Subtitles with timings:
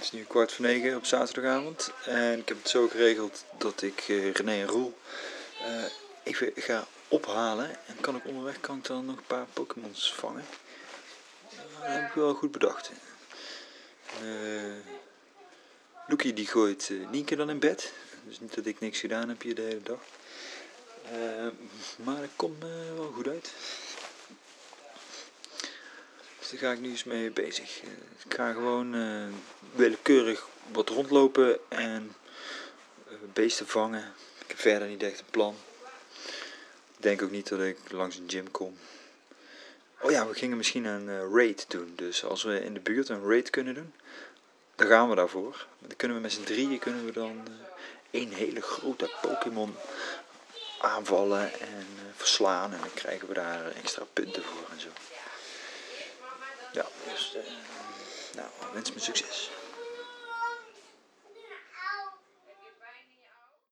[0.00, 1.90] is nu kwart voor negen op zaterdagavond.
[2.04, 4.98] En ik heb het zo geregeld dat ik uh, René en Roel
[5.60, 5.84] uh,
[6.22, 7.70] even ga ophalen.
[7.86, 10.44] En kan ik onderweg kan ik dan nog een paar Pokémons vangen.
[11.50, 12.90] dat heb ik wel goed bedacht.
[16.08, 17.92] Uh, die gooit Nienke dan in bed.
[18.24, 20.00] Dus niet dat ik niks gedaan heb hier de hele dag.
[21.96, 22.64] maar het komt
[22.96, 23.52] wel goed uit.
[26.50, 27.80] Daar ga ik nu eens mee bezig.
[28.24, 29.26] Ik ga gewoon uh,
[29.74, 32.14] willekeurig wat rondlopen en
[33.08, 34.12] uh, beesten vangen.
[34.38, 35.56] Ik heb verder niet echt een plan.
[36.96, 38.78] Ik denk ook niet dat ik langs een gym kom.
[40.00, 41.92] Oh ja, we gingen misschien een raid doen.
[41.96, 43.94] Dus als we in de buurt een raid kunnen doen,
[44.74, 45.66] dan gaan we daarvoor.
[45.78, 47.48] Dan kunnen we met z'n drieën kunnen we dan
[48.10, 49.74] één hele grote Pokémon
[50.80, 52.72] aanvallen en verslaan.
[52.72, 54.88] En dan krijgen we daar extra punten voor en zo.
[56.78, 57.42] Ja, dus uh,
[58.34, 59.50] nou, wens me succes.